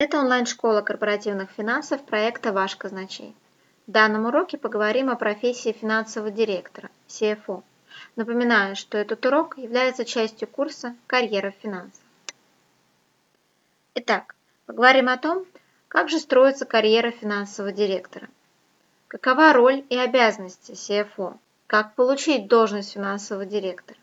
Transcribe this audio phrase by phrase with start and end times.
[0.00, 3.34] Это онлайн-школа корпоративных финансов проекта «Ваш казначей».
[3.88, 7.64] В данном уроке поговорим о профессии финансового директора, CFO.
[8.14, 12.00] Напоминаю, что этот урок является частью курса «Карьера в финансах».
[13.96, 15.44] Итак, поговорим о том,
[15.88, 18.28] как же строится карьера финансового директора.
[19.08, 21.36] Какова роль и обязанности CFO?
[21.66, 23.98] Как получить должность финансового директора?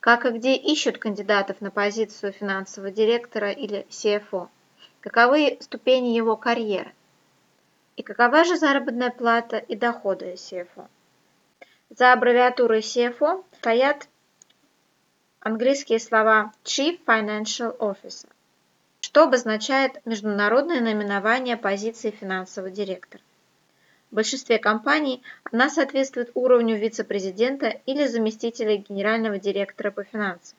[0.00, 4.50] Как и где ищут кандидатов на позицию финансового директора или CFO?
[5.02, 6.92] Каковы ступени его карьеры
[7.96, 10.86] и какова же заработная плата и доходы CFO.
[11.90, 14.08] За аббревиатурой CFO стоят
[15.40, 18.28] английские слова Chief Financial Officer,
[19.00, 23.22] что обозначает международное наименование позиции финансового директора.
[24.10, 30.56] В большинстве компаний она соответствует уровню вице-президента или заместителя генерального директора по финансам.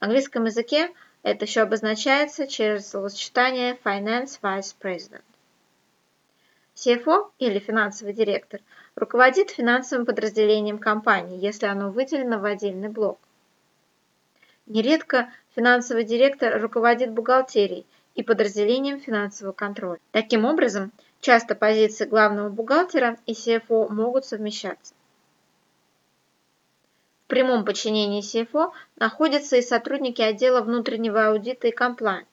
[0.00, 0.90] В английском языке
[1.26, 5.24] это еще обозначается через словосочетание Finance Vice President.
[6.76, 8.60] CFO или финансовый директор
[8.94, 13.18] руководит финансовым подразделением компании, если оно выделено в отдельный блок.
[14.66, 19.98] Нередко финансовый директор руководит бухгалтерией и подразделением финансового контроля.
[20.12, 24.94] Таким образом, часто позиции главного бухгалтера и CFO могут совмещаться.
[27.26, 32.28] В прямом подчинении CFO находятся и сотрудники отдела внутреннего аудита и комплайнс,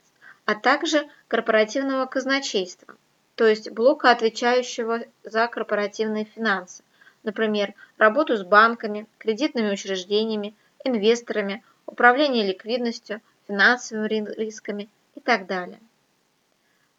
[0.46, 2.96] а также корпоративного казначейства,
[3.34, 6.84] то есть блока, отвечающего за корпоративные финансы,
[7.24, 10.54] например, работу с банками, кредитными учреждениями,
[10.86, 15.80] инвесторами, управление ликвидностью, финансовыми рисками и так далее.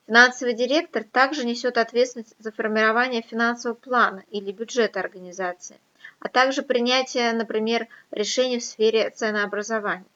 [0.09, 5.79] Финансовый директор также несет ответственность за формирование финансового плана или бюджета организации–
[6.21, 10.07] а также принятие, например, решений в сфере ценообразования.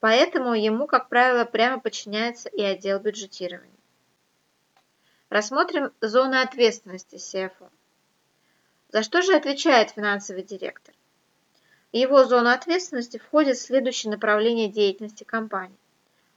[0.00, 3.70] Поэтому ему, как правило, прямо подчиняется и отдел бюджетирования.
[5.30, 7.70] Рассмотрим зоны ответственности CFO.
[8.90, 10.94] За что же отвечает финансовый директор?
[11.92, 15.78] В его зону ответственности входит следующие направления деятельности компании.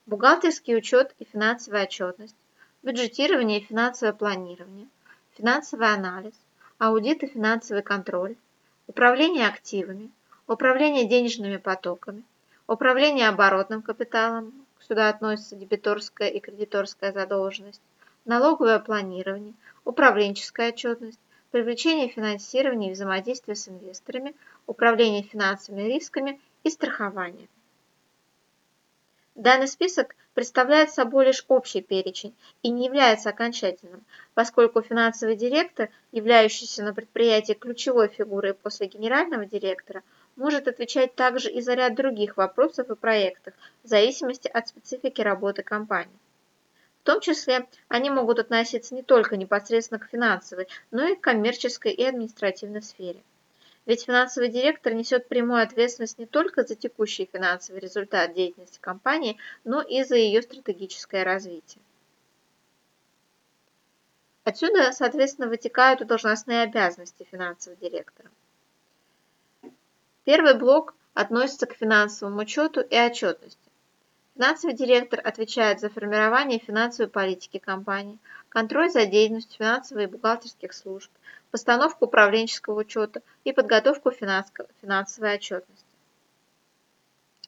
[0.05, 2.35] Бухгалтерский учет и финансовая отчетность,
[2.83, 4.87] бюджетирование и финансовое планирование,
[5.37, 6.33] финансовый анализ,
[6.77, 8.37] аудит и финансовый контроль,
[8.87, 10.09] управление активами,
[10.47, 12.23] управление денежными потоками,
[12.67, 17.81] управление оборотным капиталом, сюда относятся дебиторская и кредиторская задолженность,
[18.25, 19.53] налоговое планирование,
[19.85, 21.19] управленческая отчетность,
[21.51, 27.47] привлечение финансирования и взаимодействие с инвесторами, управление финансовыми рисками и страхование.
[29.37, 34.03] Данный список представляет собой лишь общий перечень и не является окончательным,
[34.33, 40.01] поскольку финансовый директор, являющийся на предприятии ключевой фигурой после генерального директора,
[40.37, 43.53] может отвечать также и за ряд других вопросов и проектов
[43.83, 46.17] в зависимости от специфики работы компании.
[47.01, 51.91] В том числе они могут относиться не только непосредственно к финансовой, но и к коммерческой
[51.91, 53.21] и административной сфере.
[53.87, 59.81] Ведь финансовый директор несет прямую ответственность не только за текущий финансовый результат деятельности компании, но
[59.81, 61.81] и за ее стратегическое развитие.
[64.43, 68.29] Отсюда, соответственно, вытекают и должностные обязанности финансового директора.
[70.25, 73.66] Первый блок относится к финансовому учету и отчетности.
[74.37, 81.09] Финансовый директор отвечает за формирование финансовой политики компании, контроль за деятельностью финансовых и бухгалтерских служб,
[81.49, 85.85] постановку управленческого учета и подготовку финансовой отчетности.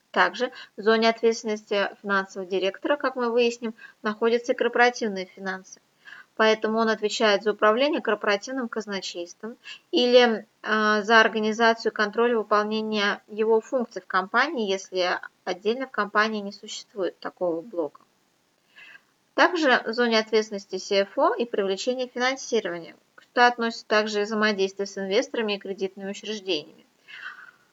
[0.09, 5.81] Также в зоне ответственности финансового директора, как мы выясним, находятся и корпоративные финансы.
[6.35, 9.57] Поэтому он отвечает за управление корпоративным казначейством
[9.91, 16.51] или э, за организацию контроля выполнения его функций в компании, если отдельно в компании не
[16.51, 18.01] существует такого блока.
[19.33, 22.95] Также в зоне ответственности CFO и привлечение финансирования,
[23.29, 26.85] Сюда относится также взаимодействие с инвесторами и кредитными учреждениями.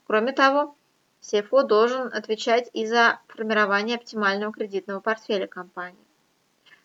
[0.06, 0.76] Кроме того,
[1.22, 5.98] CFO должен отвечать и за формирование оптимального кредитного портфеля компании.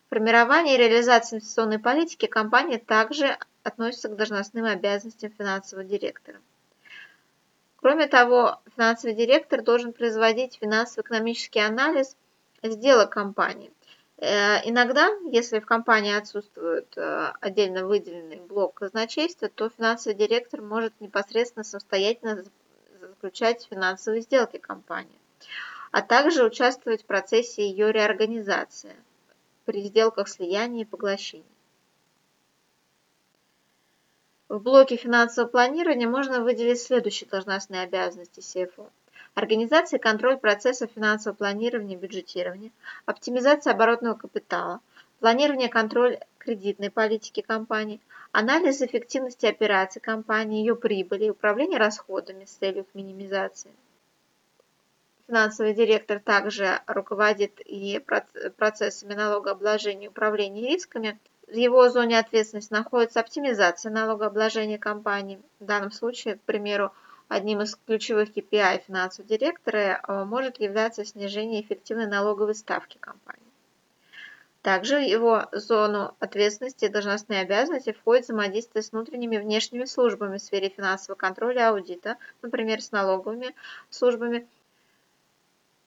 [0.10, 6.40] Формирование и реализация инвестиционной политики компании также относится к должностным обязанностям финансового директора.
[7.82, 12.16] Кроме того, финансовый директор должен производить финансово-экономический анализ
[12.64, 13.72] сделок компании,
[14.22, 20.94] Э, иногда, если в компании отсутствует э, отдельно выделенный блок казначейства, то финансовый директор может
[21.02, 22.44] непосредственно самостоятельно
[23.00, 25.20] заключать финансовые сделки компании,
[25.92, 28.96] а также участвовать в процессе ее реорганизации
[29.66, 31.44] при сделках слияния и поглощения.
[34.52, 38.90] В блоке финансового планирования можно выделить следующие должностные обязанности CFO–
[39.34, 42.72] организация и контроль процесса финансового планирования и бюджетирования,
[43.06, 44.82] оптимизация оборотного капитала,
[45.22, 48.02] планирование и контроль кредитной политики компании,
[48.34, 53.72] анализ эффективности операций компании, ее прибыли, управление расходами с целью их минимизации.
[55.28, 58.04] Финансовый директор также руководит и
[58.58, 61.18] процессами налогообложения и управления рисками.
[61.52, 65.42] В его зоне ответственности находится оптимизация налогообложения компании.
[65.60, 66.94] В данном случае, к примеру,
[67.28, 73.44] одним из ключевых KPI финансового директора э, может являться снижение эффективной налоговой ставки компании.
[74.62, 80.38] Также в его зону ответственности и должностные обязанности входит взаимодействие с внутренними и внешними службами
[80.38, 83.56] в сфере финансового контроля и аудита, например, с налоговыми
[83.90, 84.48] службами.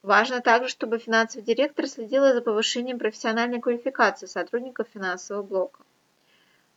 [0.04, 5.80] Важно также, чтобы финансовый директор следил за повышением профессиональной квалификации сотрудников финансового блока.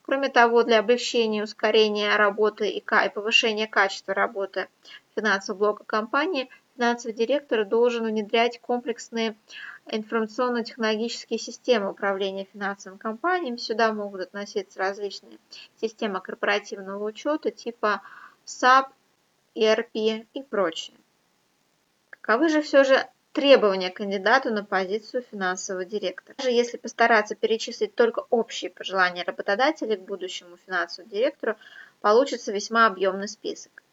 [0.03, 4.69] Кроме того, для облегчения ускорения работы и повышения качества работы
[5.13, 9.35] финансового блока компании финансовый директор должен внедрять комплексные
[9.87, 13.57] информационно-технологические системы управления финансовыми компаниями.
[13.57, 15.37] Сюда могут относиться различные
[15.81, 18.01] системы корпоративного учета типа
[18.45, 18.85] SAP,
[19.53, 20.95] ERP и прочее.
[22.09, 23.05] Каковы же все же
[23.37, 26.35] требования кандидату на позицию финансового директора.
[26.37, 31.55] Даже если постараться перечислить только общие пожелания работодателя к будущему финансовому директору,
[32.01, 33.83] получится весьма объемный список.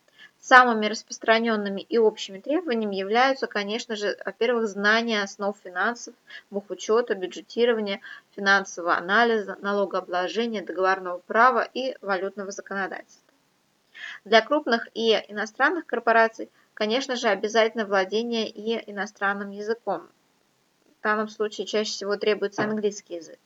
[0.41, 6.15] Самыми распространенными и общими требованиями являются, конечно же, во-первых, знание основ финансов,
[6.51, 8.01] бухучета, бюджетирования,
[8.35, 13.31] финансового анализа, налогообложения, договорного права и валютного законодательства.
[14.25, 20.09] Для крупных и иностранных корпораций– Конечно же, обязательно владение и иностранным языком.
[20.99, 23.39] В данном случае чаще всего требуется английский язык.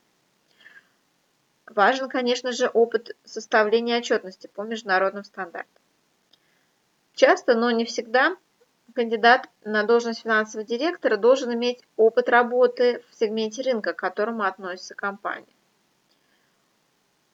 [1.67, 5.83] Важен, конечно же, опыт составления отчетности по международным стандартам.
[7.15, 8.37] Часто, но не всегда,
[8.95, 14.95] кандидат на должность финансового директора должен иметь опыт работы в сегменте рынка, к которому относится
[14.95, 15.58] компания.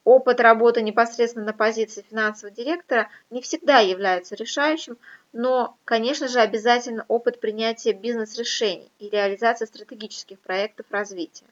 [0.05, 4.99] Опыт работы непосредственно на позиции финансового директора не всегда является решающим,
[5.33, 11.47] но, конечно же, обязательно опыт принятия бизнес-решений и реализации стратегических проектов развития.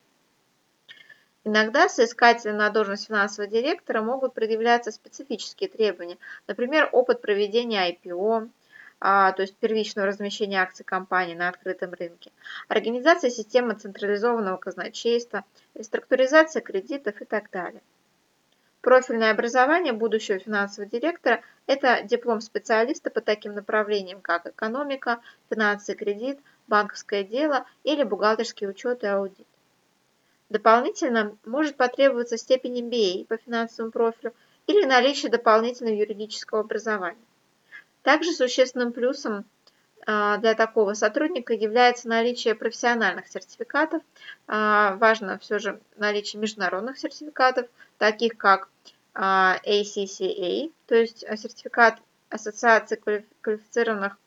[1.44, 8.50] Иногда соискателям на должность финансового директора могут предъявляться специфические требования, например, опыт проведения IPO,
[9.00, 12.32] а, то есть первичного размещения акций компании на открытом рынке,
[12.68, 17.82] организация системы централизованного казначейства, реструктуризация кредитов и так далее.
[18.84, 26.38] Профильное образование будущего финансового директора– это диплом специалиста по таким направлениям, как экономика, финансы кредит,
[26.68, 29.48] банковское дело или бухгалтерский учет и аудит.
[30.50, 34.34] Дополнительно может потребоваться степень MBA по финансовому профилю
[34.68, 37.24] или наличие дополнительного юридического образования.
[38.02, 39.46] Также существенным плюсом
[40.06, 44.04] а, для такого сотрудника является наличие профессиональных сертификатов.
[44.46, 48.68] А, важно все же наличие международных сертификатов, таких как
[49.16, 52.00] ACCA, то есть сертификат
[52.30, 52.96] Ассоциации
[53.42, 54.18] квалифицированных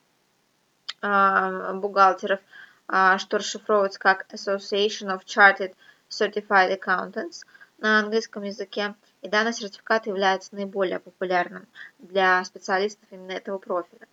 [1.80, 2.40] бухгалтеров,
[2.86, 5.74] что расшифровывается как Association of Chartered
[6.08, 7.44] Certified Accountants
[7.78, 8.94] на английском языке.
[9.22, 11.66] И данный сертификат является наиболее популярным
[11.98, 14.06] для специалистов именно этого профиля.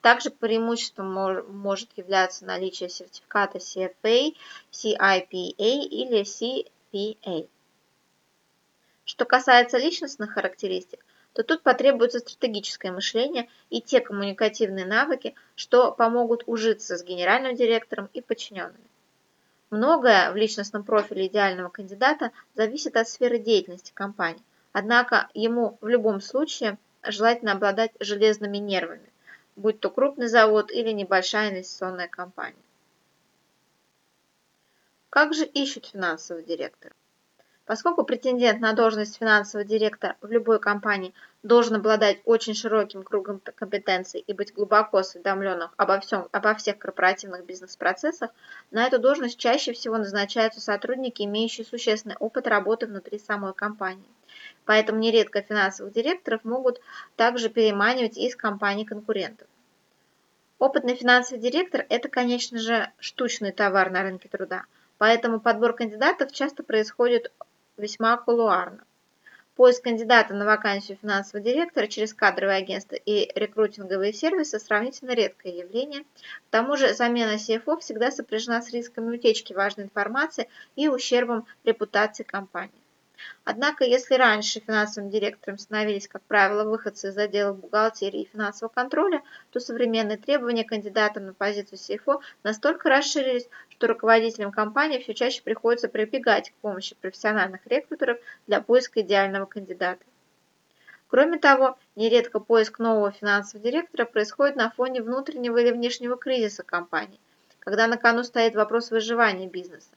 [0.00, 1.12] Также преимуществом
[1.48, 4.36] может являться наличие сертификата CFA,
[4.70, 7.48] CIPA или CPA.
[9.04, 16.42] Что касается личностных характеристик, то тут потребуется стратегическое мышление и те коммуникативные навыки, что помогут
[16.46, 18.90] ужиться с генеральным директором и подчиненными.
[19.70, 26.20] Многое в личностном профиле идеального кандидата зависит от сферы деятельности компании, однако ему в любом
[26.20, 29.12] случае желательно обладать железными нервами,
[29.54, 32.56] будь то крупный завод или небольшая инвестиционная компания.
[35.08, 36.94] Как же ищут финансового директора?
[37.70, 44.24] Поскольку претендент на должность финансового директора в любой компании должен обладать очень широким кругом компетенций
[44.26, 48.30] и быть глубоко осведомленным обо, всем, обо всех корпоративных бизнес-процессах,
[48.72, 54.10] на эту должность чаще всего назначаются сотрудники, имеющие существенный опыт работы внутри самой компании.
[54.64, 56.80] Поэтому нередко финансовых директоров могут
[57.14, 59.46] также переманивать из компаний конкурентов.
[60.58, 64.64] Опытный финансовый директор– это, конечно же, штучный товар на рынке труда,
[64.98, 67.30] поэтому подбор кандидатов часто происходит
[67.80, 68.84] весьма кулуарно.
[69.56, 76.02] Поиск кандидата на вакансию финансового директора через кадровые агентства и рекрутинговые сервисы сравнительно редкое явление.
[76.02, 82.22] К тому же замена CFO всегда сопряжена с рисками утечки важной информации и ущербом репутации
[82.22, 82.79] компании.
[83.44, 89.22] Однако, если раньше финансовым директором становились, как правило, выходцы из отдела бухгалтерии и финансового контроля,
[89.50, 95.88] то современные требования кандидатам на позицию CFO настолько расширились, что руководителям компании все чаще приходится
[95.88, 100.04] прибегать к помощи профессиональных рекрутеров для поиска идеального кандидата.
[101.08, 107.18] Кроме того, нередко поиск нового финансового директора происходит на фоне внутреннего или внешнего кризиса компании,
[107.58, 109.90] когда на кону стоит вопрос выживания бизнеса.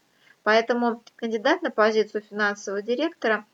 [0.43, 3.45] Поэтому кандидат на позицию финансового директора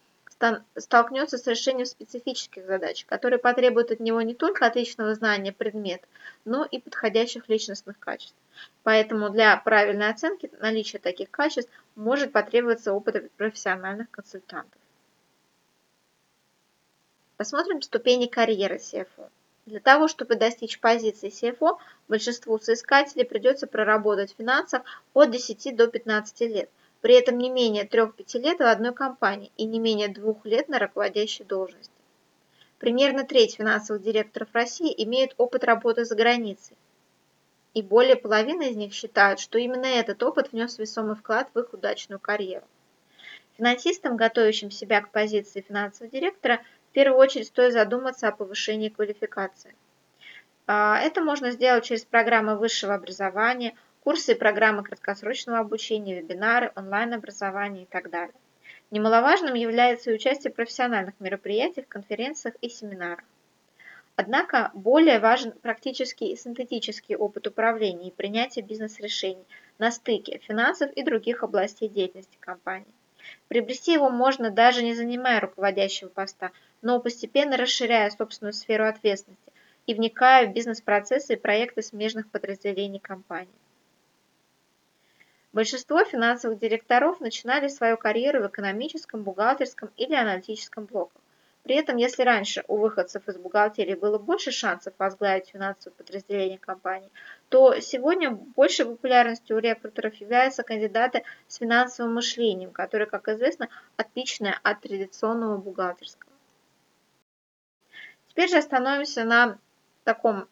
[0.78, 6.08] столкнется с решением специфических задач, которые потребуют от него не только отличного знания предмета,
[6.46, 8.36] но и подходящих личностных качеств.
[8.84, 14.80] Поэтому для правильной оценки наличия таких качеств может потребоваться опыт профессиональных консультантов.
[17.38, 19.30] Посмотрим ступени карьеры CFO.
[19.66, 21.78] Для того, чтобы достичь позиции CFO,
[22.08, 24.82] большинству соискателей придется проработать в финансах
[25.14, 26.70] от 10 до 15 лет,
[27.02, 30.80] при этом не менее 3-5 лет в одной компании и не менее 2 лет на
[30.80, 31.94] руководящей должности.
[32.78, 36.78] Примерно треть финансовых директоров России имеют опыт работы за границей,
[37.74, 41.74] и более половины из них считают, что именно этот опыт внес весомый вклад в их
[41.74, 42.66] удачную карьеру.
[43.58, 49.76] Финансистам, готовящим себя к позиции финансового директора, в первую очередь стоит задуматься о повышении квалификации.
[50.66, 57.84] А, это можно сделать через программы высшего образования– курсы и программы краткосрочного обучения, вебинары, онлайн-образование
[57.84, 58.36] и так далее.
[58.92, 63.24] Немаловажным является и участие в профессиональных мероприятиях, конференциях и семинарах.
[64.16, 69.46] Однако более важен практический и синтетический опыт управления и принятия бизнес-решений
[69.78, 72.94] на стыке финансов и других областей деятельности компании.
[73.48, 76.52] Приобрести его можно даже не занимая руководящего поста,
[76.82, 79.54] но постепенно расширяя собственную сферу ответственности
[79.86, 83.54] и вникая в бизнес-процессы и проекты смежных подразделений компании.
[85.52, 91.20] Большинство финансовых директоров начинали свою карьеру в экономическом, бухгалтерском или аналитическом блоках.
[91.64, 97.10] При этом, если раньше у выходцев из бухгалтерии было больше шансов возглавить финансовое подразделение компании,
[97.50, 104.60] то сегодня большей популярностью у рекрутеров являются кандидаты с финансовым мышлением, которое, как известно, отличное
[104.64, 106.32] от традиционного бухгалтерского.
[108.30, 109.58] Теперь же остановимся на
[110.04, 110.48] таком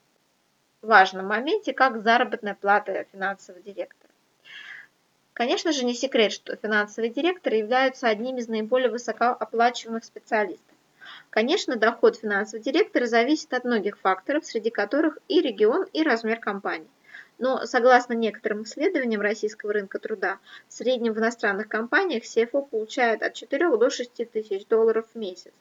[0.81, 4.06] важном моменте, как заработная плата финансового директора.
[5.37, 10.75] Конечно же, не секрет, что финансовые директоры являются одним из наиболее высокооплачиваемых специалистов.
[11.29, 16.89] Конечно, доход финансового директора зависит от многих факторов, среди которых и регион, и размер компании.
[17.37, 20.39] Но согласно некоторым исследованиям российского рынка труда,
[20.69, 25.53] в среднем в иностранных компаниях CFO получает от 4 до 6 тысяч долларов в месяц.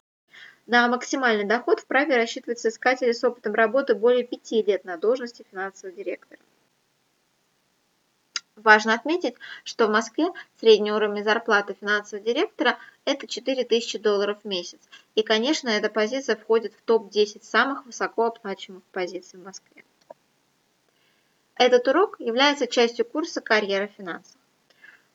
[0.65, 5.95] На максимальный доход вправе рассчитываться искатели с опытом работы более 5 лет на должности финансового
[5.95, 6.41] директора.
[8.57, 9.35] Важно отметить,
[9.65, 14.81] что в Москве средний уровень зарплаты финансового директора– это 4000 долларов в месяц.
[15.15, 19.85] И, конечно, эта позиция входит в топ-10 самых высокооплачиваемых позиций в Москве.
[21.57, 24.41] Этот урок является частью курса «Карьера финансов».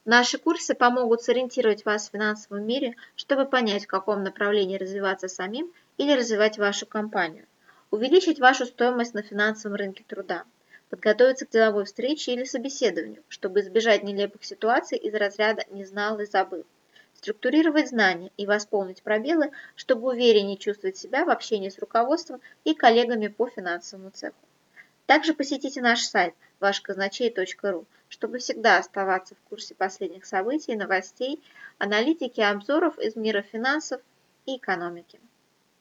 [0.06, 5.72] Наши курсы помогут сориентировать вас в финансовом мире, чтобы понять, в каком направлении развиваться самим
[5.98, 7.48] или развивать вашу компанию,
[7.90, 10.44] увеличить вашу стоимость на финансовом рынке труда–
[10.92, 16.26] подготовиться к деловой встрече или собеседованию, чтобы избежать нелепых ситуаций из разряда «не знал и
[16.26, 16.66] забыл»,
[17.16, 23.28] структурировать знания и восполнить пробелы, чтобы увереннее чувствовать себя в общении с руководством и коллегами
[23.28, 24.36] по финансовому цеху.
[25.06, 31.42] Также посетите наш сайт вашказначей.ру, чтобы всегда оставаться в курсе последних событий, новостей,
[31.78, 34.02] аналитики, обзоров из мира финансов
[34.46, 35.22] и экономики.